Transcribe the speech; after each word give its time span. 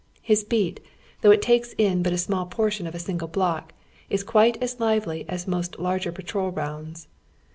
Ilia 0.27 0.43
heat, 0.49 0.79
though 1.21 1.29
it 1.29 1.43
takes 1.43 1.75
in 1.77 2.01
but 2.01 2.11
a 2.11 2.17
small 2.17 2.47
portion 2.47 2.87
of 2.87 2.95
a 2.95 2.97
single 2.97 3.27
block, 3.27 3.71
is 4.09 4.23
quite 4.23 4.57
as 4.59 4.79
lively 4.79 5.29
as 5.29 5.45
most 5.47 5.77
larger 5.77 6.11
patrol 6.11 6.49
rounds. 6.49 7.07